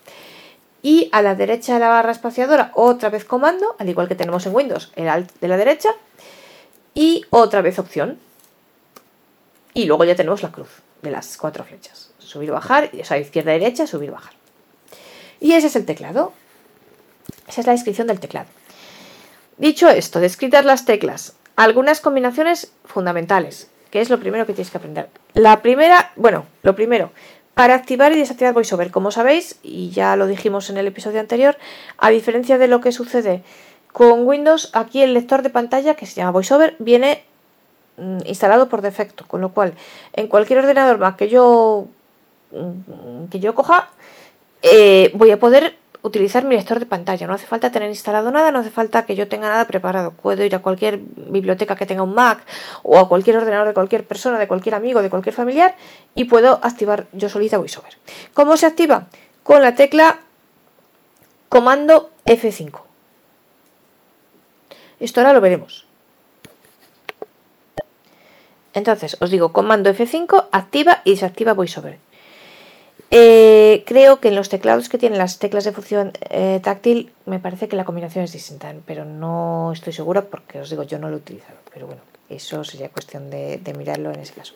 Y 0.82 1.08
a 1.12 1.22
la 1.22 1.36
derecha 1.36 1.76
de 1.76 1.82
la 1.82 1.90
barra 1.90 2.12
espaciadora, 2.12 2.72
otra 2.74 3.10
vez 3.10 3.26
comando, 3.26 3.76
al 3.78 3.88
igual 3.88 4.08
que 4.08 4.16
tenemos 4.16 4.44
en 4.48 4.56
Windows, 4.56 4.92
el 4.96 5.08
Alt 5.08 5.32
de 5.40 5.48
la 5.48 5.58
derecha, 5.58 5.90
y 6.96 7.28
otra 7.30 7.62
vez 7.62 7.78
opción. 7.78 8.18
Y 9.76 9.86
luego 9.86 10.04
ya 10.04 10.16
tenemos 10.16 10.42
la 10.42 10.52
cruz 10.52 10.82
de 11.04 11.12
las 11.12 11.38
cuatro 11.38 11.64
flechas. 11.64 12.10
Subir, 12.18 12.50
bajar, 12.50 12.90
o 13.00 13.06
sea, 13.06 13.20
izquierda, 13.20 13.52
derecha, 13.52 13.86
subir, 13.86 14.10
bajar. 14.10 14.34
Y 15.40 15.52
ese 15.52 15.68
es 15.68 15.76
el 15.76 15.86
teclado. 15.86 16.34
Esa 17.48 17.62
es 17.62 17.68
la 17.68 17.74
descripción 17.74 18.08
del 18.08 18.20
teclado. 18.20 18.48
Dicho 19.58 19.90
esto, 19.90 20.20
descritas 20.20 20.64
las 20.64 20.86
teclas, 20.86 21.36
algunas 21.56 22.00
combinaciones 22.00 22.72
fundamentales, 22.86 23.70
que 23.92 24.02
es 24.02 24.10
lo 24.10 24.20
primero 24.20 24.46
que 24.46 24.54
tienes 24.54 24.72
que 24.72 24.78
aprender. 24.78 25.10
La 25.34 25.62
primera, 25.62 26.12
bueno, 26.16 26.46
lo 26.64 26.76
primero, 26.76 27.12
para 27.54 27.76
activar 27.76 28.14
y 28.14 28.18
desactivar 28.18 28.54
VoiceOver, 28.54 28.92
como 28.92 29.12
sabéis, 29.12 29.60
y 29.62 29.90
ya 29.90 30.16
lo 30.16 30.28
dijimos 30.28 30.70
en 30.70 30.78
el 30.78 30.88
episodio 30.88 31.20
anterior, 31.20 31.58
a 31.98 32.10
diferencia 32.10 32.58
de 32.58 32.70
lo 32.70 32.80
que 32.80 32.94
sucede 32.94 33.44
con 33.92 34.26
Windows, 34.26 34.70
aquí 34.74 35.02
el 35.02 35.14
lector 35.14 35.42
de 35.42 35.50
pantalla, 35.50 35.96
que 35.96 36.06
se 36.06 36.16
llama 36.16 36.32
VoiceOver, 36.32 36.78
viene 36.80 37.24
mm, 37.98 38.20
instalado 38.26 38.70
por 38.70 38.82
defecto, 38.82 39.26
con 39.28 39.42
lo 39.42 39.50
cual 39.50 39.74
en 40.14 40.28
cualquier 40.28 40.60
ordenador 40.60 41.00
Mac 41.00 41.18
que 41.18 41.28
yo, 41.28 41.88
mm, 42.52 43.26
que 43.30 43.42
yo 43.42 43.54
coja, 43.56 43.90
eh, 44.62 45.12
voy 45.16 45.32
a 45.32 45.40
poder 45.40 45.76
utilizar 46.02 46.46
mi 46.46 46.56
lector 46.56 46.80
de 46.80 46.86
pantalla. 46.86 47.28
No 47.28 47.34
hace 47.34 47.46
falta 47.46 47.72
tener 47.72 47.90
instalado 47.90 48.32
nada, 48.32 48.52
no 48.52 48.60
hace 48.60 48.70
falta 48.70 49.06
que 49.06 49.16
yo 49.16 49.28
tenga 49.28 49.50
nada 49.50 49.68
preparado. 49.68 50.12
Puedo 50.12 50.44
ir 50.44 50.56
a 50.56 50.60
cualquier 50.60 51.00
biblioteca 51.00 51.76
que 51.76 51.86
tenga 51.86 52.04
un 52.04 52.14
Mac 52.14 52.40
o 52.84 52.98
a 52.98 53.08
cualquier 53.08 53.38
ordenador 53.38 53.68
de 53.68 53.74
cualquier 53.74 54.06
persona, 54.06 54.40
de 54.40 54.48
cualquier 54.48 54.76
amigo, 54.76 55.02
de 55.02 55.10
cualquier 55.10 55.36
familiar 55.36 55.76
y 56.16 56.26
puedo 56.26 56.60
activar 56.64 57.08
yo 57.12 57.30
solita 57.30 57.58
VoiceOver. 57.58 57.98
¿Cómo 58.34 58.58
se 58.58 58.66
activa? 58.66 59.08
Con 59.44 59.62
la 59.62 59.76
tecla 59.76 60.20
comando 61.50 62.12
F5. 62.26 62.82
Esto 65.00 65.22
ahora 65.22 65.34
lo 65.34 65.42
veremos. 65.42 65.86
Entonces, 68.74 69.18
os 69.20 69.30
digo, 69.32 69.52
comando 69.52 69.90
F5 69.90 70.48
activa 70.52 71.02
y 71.04 71.12
desactiva 71.12 71.54
VoiceOver. 71.54 72.00
Eh, 73.12 73.84
creo 73.88 74.20
que 74.20 74.28
en 74.28 74.36
los 74.36 74.50
teclados 74.50 74.88
que 74.88 75.00
tienen 75.00 75.18
las 75.18 75.40
teclas 75.40 75.64
de 75.64 75.72
función 75.72 76.12
eh, 76.30 76.60
táctil 76.64 77.12
me 77.26 77.40
parece 77.40 77.68
que 77.68 77.76
la 77.76 77.86
combinación 77.86 78.24
es 78.24 78.32
distinta, 78.32 78.74
pero 78.86 79.04
no 79.04 79.72
estoy 79.74 79.94
segura 79.94 80.22
porque 80.26 80.60
os 80.60 80.70
digo, 80.70 80.84
yo 80.84 81.00
no 81.00 81.10
lo 81.10 81.16
he 81.16 81.20
utilizado. 81.20 81.58
Pero 81.74 81.88
bueno, 81.88 82.02
eso 82.30 82.64
sería 82.64 82.90
cuestión 82.90 83.30
de, 83.32 83.60
mirarlo 83.78 84.12
en 84.12 84.20
ese 84.20 84.34
caso. 84.34 84.54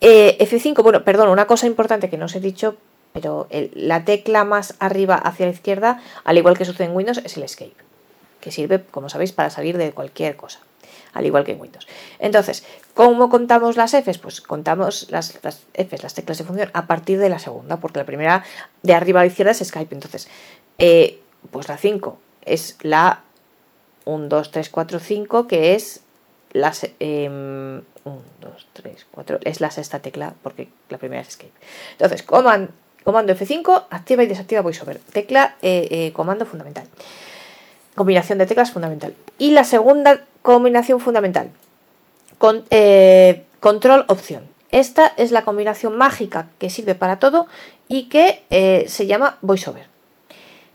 Eh, 0.00 0.36
F5, 0.40 0.82
bueno, 0.82 1.04
perdón, 1.04 1.28
una 1.28 1.46
cosa 1.46 1.66
importante 1.66 2.10
que 2.10 2.18
no 2.18 2.24
os 2.24 2.34
he 2.34 2.40
dicho, 2.40 2.76
pero 3.12 3.48
la 3.74 4.04
tecla 4.04 4.44
más 4.44 4.74
arriba 4.78 5.14
hacia 5.14 5.46
la 5.46 5.52
izquierda, 5.52 6.02
al 6.24 6.38
igual 6.38 6.58
que 6.58 6.64
sucede 6.64 6.88
en 6.88 6.96
Windows, 6.96 7.22
es 7.24 7.36
el 7.36 7.44
Escape, 7.44 7.76
que 8.40 8.50
sirve, 8.50 8.82
como 8.82 9.08
sabéis, 9.08 9.32
para 9.32 9.48
salir 9.48 9.78
de 9.78 9.92
cualquier 9.92 10.36
cosa 10.36 10.65
al 11.16 11.24
igual 11.24 11.44
que 11.44 11.52
en 11.52 11.60
Windows. 11.60 11.86
Entonces, 12.18 12.64
¿cómo 12.94 13.30
contamos 13.30 13.76
las 13.76 13.92
Fs? 13.94 14.18
Pues 14.18 14.40
contamos 14.40 15.10
las, 15.10 15.42
las 15.42 15.62
Fs, 15.72 16.02
las 16.02 16.14
teclas 16.14 16.38
de 16.38 16.44
función, 16.44 16.70
a 16.74 16.86
partir 16.86 17.18
de 17.18 17.30
la 17.30 17.38
segunda, 17.38 17.78
porque 17.78 17.98
la 17.98 18.04
primera 18.04 18.44
de 18.82 18.94
arriba 18.94 19.20
a 19.20 19.22
la 19.24 19.28
izquierda 19.28 19.52
es 19.52 19.58
Skype. 19.58 19.94
Entonces, 19.94 20.28
eh, 20.78 21.20
pues 21.50 21.68
la 21.68 21.78
5 21.78 22.18
es 22.44 22.76
la 22.82 23.22
1, 24.04 24.28
2, 24.28 24.50
3, 24.50 24.68
4, 24.68 24.98
5, 24.98 25.46
que 25.46 25.74
es 25.74 26.02
la 26.52 26.72
1, 27.00 27.82
2, 28.04 28.66
3, 28.74 29.06
4, 29.10 29.38
es 29.42 29.60
la 29.60 29.70
sexta 29.70 30.00
tecla, 30.00 30.34
porque 30.42 30.68
la 30.90 30.98
primera 30.98 31.22
es 31.22 31.28
Escape. 31.28 31.52
Entonces, 31.92 32.22
comando 32.22 33.32
F5, 33.34 33.86
activa 33.88 34.22
y 34.22 34.26
desactiva 34.26 34.60
VoiceOver. 34.60 34.98
Tecla, 34.98 35.56
eh, 35.62 35.88
eh, 35.90 36.12
comando 36.12 36.44
fundamental. 36.44 36.86
Combinación 37.94 38.38
de 38.38 38.46
teclas 38.46 38.70
fundamental. 38.70 39.14
Y 39.38 39.50
la 39.50 39.64
segunda 39.64 40.24
combinación 40.42 41.00
fundamental. 41.00 41.50
Con, 42.38 42.64
eh, 42.70 43.44
control 43.60 44.04
opción. 44.08 44.48
Esta 44.70 45.12
es 45.16 45.30
la 45.30 45.42
combinación 45.42 45.96
mágica 45.96 46.48
que 46.58 46.70
sirve 46.70 46.94
para 46.94 47.18
todo 47.18 47.46
y 47.88 48.04
que 48.08 48.44
eh, 48.50 48.84
se 48.88 49.06
llama 49.06 49.38
VoiceOver. 49.42 49.86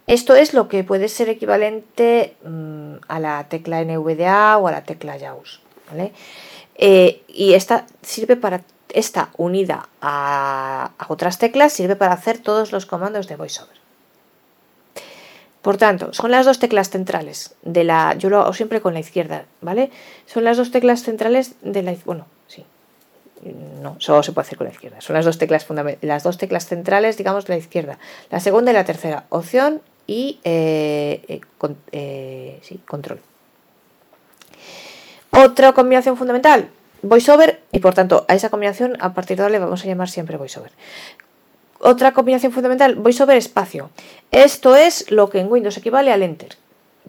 Esto 0.08 0.36
es 0.36 0.54
lo 0.54 0.68
que 0.68 0.84
puede 0.84 1.08
ser 1.08 1.30
equivalente 1.30 2.36
mm, 2.44 2.96
a 3.08 3.20
la 3.20 3.46
tecla 3.48 3.84
NVDA 3.84 4.58
o 4.58 4.68
a 4.68 4.72
la 4.72 4.84
tecla 4.84 5.20
JAWS. 5.20 5.62
Eh, 6.76 7.22
y 7.28 7.54
esta 7.54 7.86
sirve 8.02 8.36
para 8.36 8.64
esta 8.90 9.30
unida 9.38 9.88
a 10.02 10.92
otras 11.08 11.38
teclas 11.38 11.74
sirve 11.74 11.96
para 11.96 12.14
hacer 12.14 12.40
todos 12.40 12.72
los 12.72 12.86
comandos 12.86 13.28
de 13.28 13.36
VoiceOver. 13.36 13.81
Por 15.62 15.78
tanto, 15.78 16.12
son 16.14 16.32
las 16.32 16.46
dos 16.46 16.60
teclas 16.60 16.90
centrales 16.90 17.54
de 17.62 17.84
la. 17.84 18.16
Yo 18.16 18.30
lo 18.30 18.42
hago 18.42 18.54
siempre 18.54 18.82
con 18.82 18.94
la 18.94 19.00
izquierda, 19.00 19.46
¿vale? 19.62 19.92
Son 20.26 20.44
las 20.44 20.58
dos 20.58 20.72
teclas 20.72 21.04
centrales 21.04 21.56
de 21.62 21.84
la. 21.84 21.96
Bueno, 22.04 22.26
sí. 22.48 22.66
No, 23.82 23.96
solo 24.00 24.24
se 24.24 24.32
puede 24.32 24.48
hacer 24.48 24.58
con 24.58 24.66
la 24.66 24.74
izquierda. 24.74 25.02
Son 25.02 25.16
las 25.16 25.26
dos 25.26 25.38
teclas 25.38 25.68
las 26.02 26.24
dos 26.24 26.38
teclas 26.38 26.66
centrales, 26.66 27.18
digamos, 27.18 27.46
de 27.46 27.54
la 27.54 27.60
izquierda. 27.60 28.00
La 28.32 28.40
segunda 28.40 28.72
y 28.72 28.74
la 28.74 28.86
tercera, 28.86 29.26
opción 29.30 29.82
y 30.08 30.40
eh, 30.44 31.42
eh, 31.92 32.78
control. 32.86 33.20
Otra 35.32 35.74
combinación 35.74 36.18
fundamental, 36.18 36.70
voiceover, 37.04 37.62
y 37.72 37.80
por 37.80 37.94
tanto 37.94 38.26
a 38.28 38.36
esa 38.36 38.50
combinación 38.50 38.98
a 39.00 39.14
partir 39.14 39.38
de 39.38 39.44
ahora 39.44 39.54
le 39.54 39.60
vamos 39.60 39.84
a 39.84 39.88
llamar 39.88 40.10
siempre 40.10 40.38
voiceover. 40.38 40.72
Otra 41.84 42.14
combinación 42.14 42.52
fundamental, 42.52 42.94
voiceover 42.94 43.38
espacio. 43.38 43.90
Esto 44.30 44.76
es 44.76 45.10
lo 45.10 45.32
que 45.32 45.40
en 45.40 45.52
Windows 45.52 45.78
equivale 45.78 46.14
al 46.14 46.22
enter. 46.22 46.56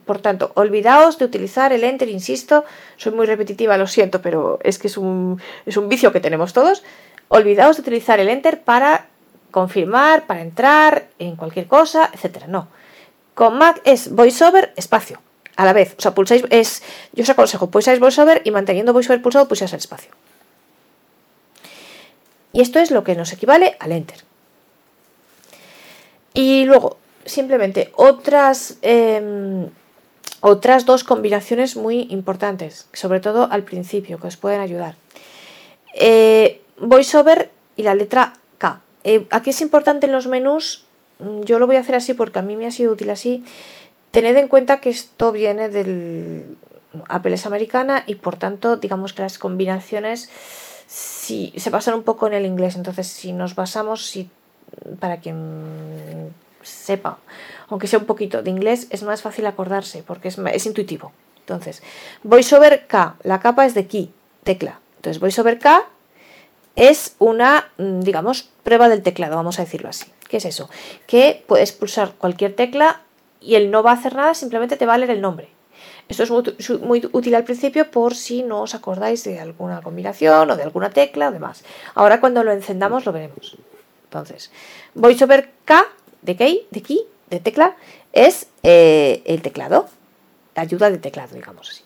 Por 0.06 0.18
tanto, 0.18 0.50
olvidaos 0.54 1.18
de 1.18 1.26
utilizar 1.26 1.74
el 1.74 1.84
enter, 1.84 2.08
insisto, 2.08 2.64
soy 2.96 3.12
muy 3.12 3.26
repetitiva, 3.26 3.76
lo 3.76 3.86
siento, 3.86 4.22
pero 4.22 4.58
es 4.64 4.78
que 4.78 4.86
es 4.86 4.96
un, 4.96 5.40
es 5.66 5.76
un 5.76 5.90
vicio 5.90 6.10
que 6.10 6.20
tenemos 6.20 6.54
todos. 6.54 6.82
Olvidaos 7.28 7.76
de 7.76 7.82
utilizar 7.82 8.18
el 8.18 8.30
enter 8.30 8.62
para 8.62 9.08
confirmar, 9.50 10.26
para 10.26 10.40
entrar 10.40 11.06
en 11.18 11.36
cualquier 11.36 11.66
cosa, 11.66 12.10
etcétera. 12.10 12.46
No. 12.46 12.68
Con 13.34 13.58
Mac 13.58 13.82
es 13.84 14.10
voiceover 14.10 14.72
espacio. 14.76 15.20
A 15.54 15.66
la 15.66 15.74
vez. 15.74 15.94
O 15.98 16.00
sea, 16.00 16.14
pulsáis, 16.14 16.44
es, 16.48 16.82
yo 17.12 17.24
os 17.24 17.28
aconsejo, 17.28 17.70
pulsáis 17.70 18.00
voiceover 18.00 18.40
y 18.42 18.50
manteniendo 18.50 18.94
voiceover 18.94 19.20
pulsado 19.20 19.48
pulsáis 19.48 19.74
el 19.74 19.80
espacio. 19.80 20.10
Y 22.54 22.62
esto 22.62 22.78
es 22.78 22.90
lo 22.90 23.04
que 23.04 23.14
nos 23.14 23.34
equivale 23.34 23.76
al 23.78 23.92
enter. 23.92 24.31
Y 26.34 26.64
luego, 26.64 26.96
simplemente 27.24 27.92
otras 27.96 28.78
em, 28.82 29.68
otras 30.40 30.86
dos 30.86 31.04
combinaciones 31.04 31.76
muy 31.76 32.08
importantes, 32.10 32.88
sobre 32.92 33.20
todo 33.20 33.48
al 33.50 33.62
principio, 33.62 34.18
que 34.18 34.26
os 34.26 34.36
pueden 34.36 34.60
ayudar. 34.60 34.96
Eh, 35.94 36.60
VoiceOver 36.78 37.50
y 37.76 37.84
la 37.84 37.94
letra 37.94 38.32
K. 38.58 38.80
Eh, 39.04 39.26
aquí 39.30 39.50
es 39.50 39.60
importante 39.60 40.06
en 40.06 40.12
los 40.12 40.26
menús, 40.26 40.84
mm, 41.20 41.42
yo 41.42 41.60
lo 41.60 41.68
voy 41.68 41.76
a 41.76 41.80
hacer 41.80 41.94
así 41.94 42.14
porque 42.14 42.40
a 42.40 42.42
mí 42.42 42.56
me 42.56 42.66
ha 42.66 42.72
sido 42.72 42.92
útil 42.92 43.10
así. 43.10 43.44
Tened 44.10 44.36
en 44.36 44.48
cuenta 44.48 44.80
que 44.80 44.90
esto 44.90 45.30
viene 45.30 45.68
del 45.68 46.56
Apple 47.08 47.34
es 47.34 47.46
americana 47.46 48.02
y 48.06 48.16
por 48.16 48.36
tanto, 48.36 48.76
digamos 48.76 49.12
que 49.12 49.22
las 49.22 49.38
combinaciones 49.38 50.28
si, 50.86 51.52
se 51.56 51.70
basan 51.70 51.94
un 51.94 52.02
poco 52.02 52.26
en 52.26 52.34
el 52.34 52.46
inglés. 52.46 52.74
Entonces, 52.74 53.06
si 53.06 53.32
nos 53.32 53.54
basamos, 53.54 54.06
si, 54.06 54.28
para 55.00 55.18
quien 55.18 56.32
sepa, 56.62 57.18
aunque 57.68 57.86
sea 57.86 57.98
un 57.98 58.06
poquito 58.06 58.42
de 58.42 58.50
inglés, 58.50 58.86
es 58.90 59.02
más 59.02 59.22
fácil 59.22 59.46
acordarse 59.46 60.02
porque 60.06 60.28
es, 60.28 60.66
intuitivo. 60.66 61.12
Entonces, 61.40 61.82
VoiceOver 62.22 62.86
K, 62.86 63.16
la 63.22 63.40
capa 63.40 63.66
es 63.66 63.74
de 63.74 63.86
key, 63.86 64.12
tecla. 64.44 64.78
Entonces, 64.96 65.20
VoiceOver 65.20 65.58
K 65.58 65.84
es 66.76 67.16
una, 67.18 67.70
mm, 67.78 68.00
digamos, 68.00 68.50
prueba 68.62 68.88
del 68.88 69.02
teclado, 69.02 69.36
vamos 69.36 69.58
a 69.58 69.62
decirlo 69.62 69.88
así. 69.88 70.06
¿Qué 70.28 70.36
es 70.38 70.44
eso? 70.44 70.70
Que 71.06 71.44
puedes 71.46 71.72
pulsar 71.72 72.12
cualquier 72.12 72.54
tecla 72.54 73.02
y 73.40 73.56
él 73.56 73.70
no 73.70 73.82
va 73.82 73.90
a 73.90 73.94
hacer 73.94 74.14
nada, 74.14 74.34
simplemente 74.34 74.76
te 74.76 74.86
va 74.86 74.94
a 74.94 74.98
leer 74.98 75.10
el 75.10 75.20
nombre. 75.20 75.48
Esto 76.08 76.22
es 76.24 76.80
muy, 76.80 77.08
útil 77.12 77.34
al 77.34 77.44
principio 77.44 77.90
por 77.90 78.14
si 78.14 78.42
no 78.42 78.62
os 78.62 78.74
acordáis 78.74 79.24
de 79.24 79.40
alguna 79.40 79.80
combinación 79.82 80.50
o 80.50 80.56
de 80.56 80.62
alguna 80.62 80.90
tecla 80.90 81.28
o 81.28 81.32
demás. 81.32 81.64
Ahora 81.94 82.20
cuando 82.20 82.44
lo 82.44 82.52
encendamos 82.52 83.06
lo 83.06 83.12
veremos. 83.12 83.56
Entonces, 84.12 84.50
VoiceOver 84.94 85.50
K 85.64 85.86
de 86.20 86.36
key, 86.36 86.66
de 86.70 86.82
key, 86.82 87.00
de 87.30 87.40
tecla, 87.40 87.76
es 88.12 88.46
eh, 88.62 89.22
el 89.24 89.40
teclado, 89.40 89.88
la 90.54 90.62
ayuda 90.62 90.90
de 90.90 90.98
teclado, 90.98 91.34
digamos 91.34 91.70
así. 91.70 91.82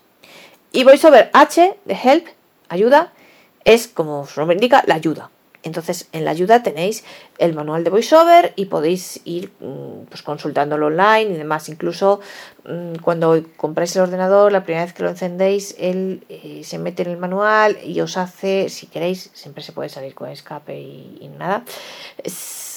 Y 0.73 0.83
VoiceOver 0.83 1.31
H 1.33 1.77
de 1.85 1.95
help, 1.95 2.27
ayuda, 2.69 3.13
es 3.65 3.87
como 3.87 4.27
su 4.27 4.41
nombre 4.41 4.57
indica, 4.57 4.83
la 4.89 4.97
ayuda. 4.97 5.31
Entonces, 5.67 6.09
en 6.13 6.25
la 6.25 6.31
ayuda 6.31 6.63
tenéis 6.63 7.03
el 7.39 7.53
manual 7.53 7.83
de 7.83 7.91
VoiceOver 7.91 8.53
y 8.55 8.67
podéis 8.67 9.21
ir 9.25 9.51
mm, 9.59 10.05
pues, 10.09 10.23
consultándolo 10.23 10.87
online 10.87 11.35
y 11.35 11.37
demás. 11.37 11.69
Incluso 11.69 12.21
mm, 12.65 12.99
cuando 13.03 13.43
compráis 13.57 13.97
el 13.97 14.03
ordenador, 14.03 14.53
la 14.53 14.63
primera 14.63 14.85
vez 14.85 14.95
que 14.95 15.03
lo 15.03 15.09
encendéis, 15.09 15.75
él 15.81 16.25
eh, 16.29 16.61
se 16.63 16.79
mete 16.79 17.03
en 17.03 17.11
el 17.11 17.17
manual 17.17 17.79
y 17.85 18.01
os 18.01 18.17
hace, 18.17 18.69
si 18.69 18.87
queréis, 18.87 19.31
siempre 19.35 19.65
se 19.65 19.73
puede 19.73 19.89
salir 19.89 20.15
con 20.15 20.29
escape 20.29 20.81
y, 20.81 21.29
nada, 21.37 21.65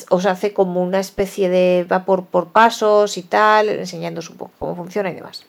os 0.10 0.25
hace 0.25 0.51
como 0.53 0.81
una 0.81 1.00
especie 1.00 1.48
de 1.48 1.86
va 1.89 2.05
por, 2.05 2.48
pasos 2.48 3.17
y 3.17 3.22
tal, 3.22 3.69
enseñándoos 3.69 4.31
un 4.31 4.38
poco 4.38 4.51
cómo 4.58 4.75
funciona 4.75 5.12
y 5.12 5.13
demás. 5.13 5.46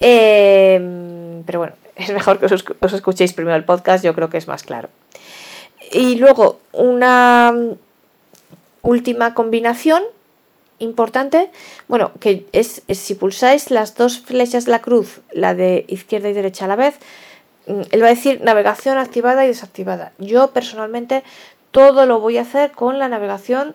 Em, 0.00 1.42
pero 1.44 1.58
bueno, 1.58 1.74
es 1.96 2.10
mejor 2.10 2.38
que 2.38 2.46
os 2.46 2.92
escuchéis 2.94 3.34
primero 3.34 3.56
el 3.56 3.64
podcast, 3.64 4.02
yo 4.02 4.14
creo 4.14 4.30
que 4.30 4.38
es 4.38 4.48
más 4.48 4.62
claro. 4.62 4.88
Y 5.90 6.16
luego 6.16 6.60
una 6.72 7.54
última 8.82 9.34
combinación 9.34 10.02
importante, 10.78 11.50
bueno, 11.88 12.12
que 12.20 12.46
es, 12.52 12.82
si 12.88 13.14
pulsáis 13.14 13.70
las 13.70 13.96
dos 13.96 14.20
flechas 14.20 14.66
de 14.66 14.70
la 14.70 14.80
cruz, 14.80 15.20
la 15.32 15.54
de 15.54 15.84
izquierda 15.88 16.28
y 16.28 16.32
derecha 16.32 16.66
a 16.66 16.68
la 16.68 16.76
vez, 16.76 16.96
mm, 17.66 17.82
él 17.90 18.02
va 18.02 18.06
a 18.06 18.10
decir 18.10 18.40
navegación 18.42 18.98
activada 18.98 19.44
y 19.44 19.48
desactivada. 19.48 20.12
Yo 20.18 20.50
personalmente 20.50 21.24
todo 21.70 22.06
lo 22.06 22.20
voy 22.20 22.38
a 22.38 22.42
hacer 22.42 22.72
con 22.72 22.98
la 22.98 23.08
navegación 23.08 23.74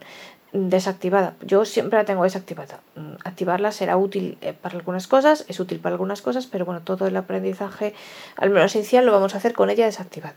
desactivada. 0.53 1.33
Yo 1.41 1.65
siempre 1.65 1.99
la 1.99 2.05
tengo 2.05 2.23
desactivada. 2.23 2.79
Mm, 2.95 3.13
activarla 3.25 3.71
será 3.71 3.97
útil 3.97 4.37
eh, 4.41 4.53
para 4.53 4.77
algunas 4.77 5.07
cosas, 5.07 5.45
es 5.47 5.59
útil 5.59 5.79
para 5.79 5.95
algunas 5.95 6.21
cosas, 6.21 6.47
pero 6.47 6.63
bueno, 6.63 6.81
todo 6.81 7.07
el 7.07 7.17
aprendizaje, 7.17 7.93
al 8.37 8.51
menos 8.51 8.75
inicial, 8.75 9.05
lo 9.05 9.11
vamos 9.11 9.33
a 9.33 9.37
hacer 9.37 9.53
con 9.53 9.69
ella 9.69 9.85
desactivada 9.85 10.35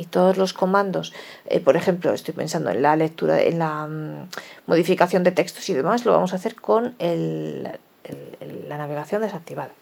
y 0.00 0.06
todos 0.06 0.38
los 0.38 0.54
comandos, 0.54 1.12
eh, 1.44 1.60
por 1.60 1.76
ejemplo, 1.76 2.14
estoy 2.14 2.32
pensando 2.32 2.70
en 2.70 2.80
la 2.80 2.96
lectura, 2.96 3.42
en 3.42 3.58
la 3.58 3.86
mm, 3.86 4.28
modificación 4.66 5.24
de 5.24 5.30
textos 5.30 5.68
y 5.68 5.74
demás, 5.74 6.06
lo 6.06 6.12
vamos 6.12 6.32
a 6.32 6.36
hacer 6.36 6.54
con 6.54 6.94
la 6.98 8.78
navegación 8.78 9.20
desactivada. 9.20 9.72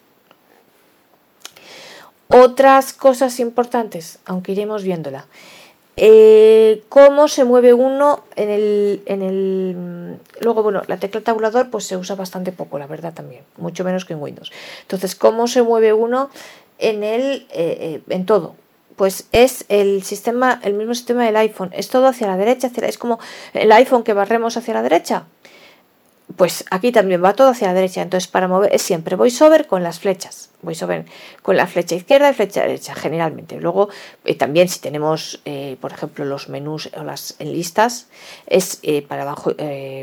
Otras 2.27 2.93
cosas 2.93 3.39
importantes, 3.39 4.19
aunque 4.27 4.53
iremos 4.53 4.83
viéndola. 4.83 5.27
Eh, 5.97 6.83
cómo 6.89 7.29
se 7.29 7.45
mueve 7.45 7.73
uno 7.73 8.25
en 8.35 8.51
el, 8.51 9.03
en 9.07 9.23
el 9.23 9.77
mm, 9.77 10.43
luego 10.45 10.63
bueno 10.63 10.83
la 10.87 10.97
tecla 10.99 11.21
tabulador 11.21 11.71
pues 11.71 11.87
se 11.87 11.97
usa 11.97 12.15
bastante 12.15 12.53
poco 12.53 12.79
la 12.79 12.87
verdad 12.87 13.13
también 13.13 13.43
mucho 13.57 13.83
menos 13.83 14.05
que 14.05 14.13
en 14.13 14.23
Windows 14.23 14.53
entonces 14.83 15.17
cómo 15.17 15.49
se 15.49 15.63
mueve 15.63 15.93
uno 15.93 16.31
en 16.79 17.03
el 17.03 17.49
eh, 17.51 18.01
en 18.11 18.27
todo 18.27 18.55
pues 18.99 19.29
es 19.31 19.65
el 19.69 20.03
sistema, 20.03 20.61
el 20.65 20.75
mismo 20.75 20.93
sistema 20.93 21.25
del 21.25 21.37
iPhone. 21.37 21.71
Es 21.73 21.89
todo 21.89 22.09
hacia 22.09 22.27
la 22.27 22.37
derecha, 22.37 22.67
hacia 22.67 22.85
es 22.87 22.99
como 22.99 23.21
el 23.55 23.71
iPhone 23.71 24.03
que 24.03 24.13
barremos 24.13 24.57
hacia 24.57 24.75
la 24.75 24.83
derecha. 24.83 25.25
Pues 26.37 26.65
aquí 26.71 26.91
también 26.91 27.23
va 27.25 27.33
todo 27.33 27.51
hacia 27.51 27.69
la 27.69 27.75
derecha. 27.75 28.03
Entonces, 28.03 28.29
para 28.29 28.49
mover 28.49 28.75
es 28.75 28.83
siempre 28.83 29.15
voiceover 29.15 29.69
con 29.69 29.85
las 29.85 30.01
flechas. 30.01 30.51
Voiceover 30.63 31.07
con 31.43 31.57
la 31.57 31.69
flecha 31.69 31.95
izquierda 31.95 32.29
y 32.29 32.35
flecha 32.35 32.63
derecha, 32.63 32.93
generalmente. 32.97 33.61
Luego, 33.61 33.89
eh, 34.25 34.35
también 34.35 34.69
si 34.69 34.81
tenemos, 34.81 35.41
eh, 35.45 35.77
por 35.81 35.93
ejemplo, 35.93 36.25
los 36.25 36.49
menús 36.49 36.91
o 36.97 37.05
las 37.05 37.37
en 37.39 37.53
listas, 37.53 38.09
es 38.49 38.81
eh, 38.83 39.03
para 39.03 39.23
abajo, 39.23 39.55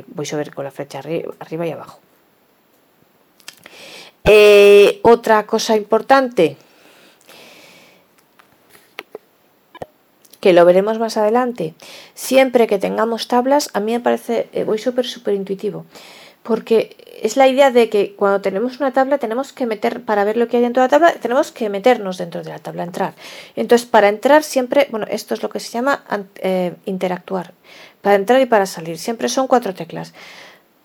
voiceover 0.07 0.53
con 0.53 0.63
la 0.63 0.71
flecha 0.71 0.99
arriba 0.99 1.67
y 1.67 1.71
abajo. 1.71 1.99
otra 5.03 5.45
cosa 5.45 5.75
importante 5.75 6.55
que 10.45 10.53
lo 10.53 10.63
veremos 10.63 10.99
más 10.99 11.17
adelante, 11.17 11.73
siempre 12.13 12.67
que 12.67 12.77
tengamos 12.77 13.27
tablas, 13.27 13.71
a 13.73 13.79
mí 13.79 13.93
me 13.93 13.99
parece, 13.99 14.47
eh, 14.53 14.63
voy 14.63 14.77
súper, 14.77 15.07
súper 15.07 15.33
intuitivo, 15.33 15.87
porque 16.43 16.95
es 17.19 17.35
la 17.35 17.47
idea 17.47 17.71
de 17.71 17.89
que 17.89 18.13
cuando 18.13 18.41
tenemos 18.41 18.79
una 18.79 18.93
tabla 18.93 19.17
tenemos 19.17 19.53
que 19.53 19.65
meter, 19.65 20.03
para 20.03 20.23
ver 20.23 20.37
lo 20.37 20.47
que 20.47 20.57
hay 20.57 20.61
dentro 20.61 20.83
de 20.83 20.85
la 20.85 20.89
tabla, 20.91 21.13
tenemos 21.19 21.51
que 21.51 21.67
meternos 21.67 22.19
dentro 22.19 22.43
de 22.43 22.51
la 22.51 22.59
tabla, 22.59 22.83
entrar. 22.83 23.15
Entonces, 23.55 23.87
para 23.87 24.07
entrar 24.07 24.43
siempre, 24.43 24.87
bueno, 24.91 25.07
esto 25.09 25.33
es 25.33 25.41
lo 25.41 25.49
que 25.49 25.59
se 25.59 25.71
llama 25.71 26.03
eh, 26.35 26.75
interactuar, 26.85 27.55
para 28.03 28.15
entrar 28.15 28.39
y 28.39 28.45
para 28.45 28.67
salir, 28.67 28.99
siempre 28.99 29.29
son 29.29 29.47
cuatro 29.47 29.73
teclas. 29.73 30.13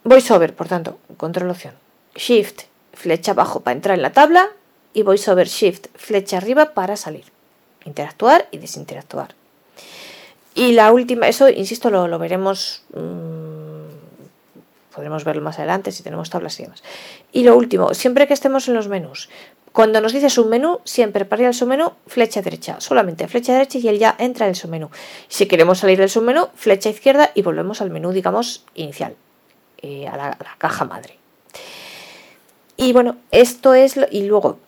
VoiceOver, 0.04 0.54
por 0.54 0.68
tanto, 0.68 0.96
control 1.18 1.50
opción. 1.50 1.74
Shift, 2.14 2.62
flecha 2.94 3.32
abajo 3.32 3.60
para 3.60 3.76
entrar 3.76 3.98
en 3.98 4.02
la 4.02 4.14
tabla 4.14 4.48
y 4.94 5.02
VoiceOver 5.02 5.48
Shift, 5.48 5.88
flecha 5.96 6.38
arriba 6.38 6.72
para 6.72 6.96
salir. 6.96 7.26
Interactuar 7.84 8.48
y 8.52 8.56
desinteractuar. 8.56 9.38
Y 10.54 10.72
la 10.72 10.92
última, 10.92 11.28
eso, 11.28 11.48
insisto, 11.48 11.90
lo, 11.90 12.18
veremos, 12.18 12.82
mm, 12.92 14.94
podremos 14.94 15.24
verlo 15.24 15.42
más 15.42 15.58
adelante 15.58 15.92
si 15.92 16.02
tenemos 16.02 16.30
tablas 16.30 16.58
y 16.58 16.64
demás. 16.64 16.82
Y 17.32 17.44
lo 17.44 17.56
último, 17.56 17.94
siempre 17.94 18.26
que 18.26 18.34
estemos 18.34 18.66
en 18.68 18.74
los 18.74 18.88
menús, 18.88 19.28
cuando 19.72 20.00
nos 20.00 20.12
dice 20.12 20.30
submenú, 20.30 20.80
siempre 20.84 21.24
para 21.24 21.42
ir 21.42 21.48
al 21.48 21.54
submenú, 21.54 21.92
flecha 22.08 22.42
derecha, 22.42 22.80
solamente 22.80 23.28
flecha 23.28 23.52
derecha 23.52 23.78
y 23.78 23.86
él 23.86 24.00
ya 24.00 24.16
entra 24.18 24.46
en 24.46 24.50
el 24.50 24.56
submenú. 24.56 24.90
Si 25.28 25.46
queremos 25.46 25.78
salir 25.78 25.98
del 25.98 26.10
submenú, 26.10 26.48
flecha 26.54 26.90
izquierda 26.90 27.30
y 27.34 27.42
volvemos 27.42 27.80
al 27.80 27.90
menú, 27.90 28.10
digamos, 28.10 28.64
inicial, 28.74 29.14
eh, 29.82 30.08
a, 30.08 30.16
la, 30.16 30.36
caja 30.58 30.84
madre. 30.84 31.18
Y 32.76 32.92
bueno, 32.92 33.16
esto 33.30 33.74
es, 33.74 33.96
lo, 33.96 34.06
y 34.10 34.24
luego, 34.24 34.58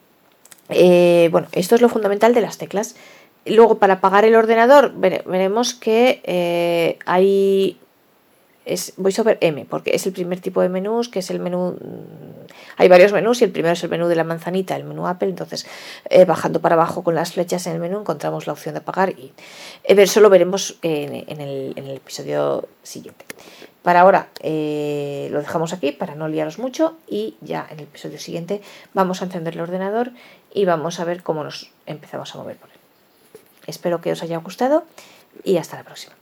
eh, 0.68 1.28
bueno, 1.32 1.48
esto 1.50 1.74
es 1.74 1.80
lo 1.80 1.88
fundamental 1.88 2.32
de 2.32 2.42
las 2.42 2.58
teclas. 2.58 2.94
Luego 3.46 3.78
para 3.78 3.94
apagar 3.94 4.24
el 4.24 4.34
ordenador 4.34 4.92
veremos 4.94 5.74
que 5.74 6.20
eh, 6.24 6.98
hay 7.06 7.78
es 8.64 8.94
VoiceOver 8.96 9.38
M, 9.40 9.66
porque 9.68 9.94
es 9.94 10.06
el 10.06 10.12
primer 10.12 10.40
tipo 10.40 10.60
de 10.60 10.68
menús, 10.68 11.08
que 11.08 11.18
es 11.18 11.30
el 11.30 11.40
menú, 11.40 11.72
mm, 11.72 12.46
hay 12.76 12.88
varios 12.88 13.12
menús 13.12 13.40
y 13.40 13.44
el 13.44 13.50
primero 13.50 13.72
es 13.72 13.82
el 13.82 13.90
menú 13.90 14.06
de 14.06 14.14
la 14.14 14.24
manzanita, 14.24 14.76
el 14.76 14.84
menú 14.84 15.06
Apple, 15.06 15.28
entonces 15.28 15.66
eh, 16.08 16.24
bajando 16.24 16.60
para 16.60 16.74
abajo 16.74 17.02
con 17.02 17.14
las 17.14 17.32
flechas 17.32 17.66
en 17.66 17.74
el 17.74 17.80
menú 17.80 18.00
encontramos 18.00 18.46
la 18.46 18.52
opción 18.52 18.74
de 18.74 18.80
apagar 18.80 19.10
y 19.10 19.32
eh, 19.84 19.96
eso 19.98 20.20
lo 20.20 20.30
veremos 20.30 20.78
en, 20.82 21.40
el, 21.40 21.90
episodio 21.90 22.68
siguiente. 22.82 23.24
Para 23.82 24.02
ahora 24.02 24.28
eh, 24.40 25.28
lo 25.32 25.40
dejamos 25.40 25.72
aquí 25.72 25.90
para 25.90 26.14
no 26.14 26.28
liaros 26.28 26.58
mucho 26.60 26.96
y 27.08 27.36
ya 27.40 27.66
en 27.68 27.80
el 27.80 27.84
episodio 27.84 28.18
siguiente 28.18 28.62
vamos 28.94 29.22
a 29.22 29.24
encender 29.24 29.54
el 29.54 29.60
ordenador 29.60 30.12
y 30.54 30.64
vamos 30.64 31.00
a 31.00 31.04
ver 31.04 31.24
cómo 31.24 31.42
nos 31.42 31.70
empezamos 31.86 32.32
a 32.34 32.38
mover. 32.38 32.71
Espero 33.66 34.00
que 34.00 34.12
os 34.12 34.22
haya 34.22 34.38
gustado 34.38 34.84
y 35.44 35.56
hasta 35.56 35.76
la 35.76 35.84
próxima. 35.84 36.14